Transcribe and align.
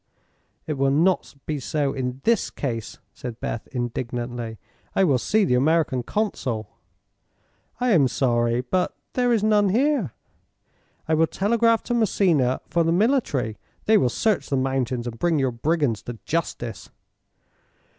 "It 0.65 0.79
will 0.79 0.89
not 0.89 1.35
be 1.45 1.59
so 1.59 1.93
in 1.93 2.21
this 2.23 2.49
case," 2.49 2.97
said 3.13 3.39
Beth, 3.39 3.67
indignantly. 3.67 4.57
"I 4.95 5.03
will 5.03 5.19
see 5.19 5.45
the 5.45 5.53
American 5.53 6.01
consul" 6.01 6.71
"I 7.79 7.91
am 7.91 8.07
sorry, 8.07 8.61
but 8.61 8.97
there 9.13 9.31
is 9.31 9.43
none 9.43 9.69
here." 9.69 10.13
"I 11.07 11.13
will 11.13 11.27
telegraph 11.27 11.83
to 11.83 11.93
Messina 11.93 12.61
for 12.67 12.83
the 12.83 12.91
military. 12.91 13.59
They 13.85 13.99
will 13.99 14.09
search 14.09 14.49
the 14.49 14.57
mountains, 14.57 15.05
and 15.05 15.19
bring 15.19 15.37
your 15.37 15.51
brigands 15.51 16.01
to 16.05 16.17
justice." 16.25 16.89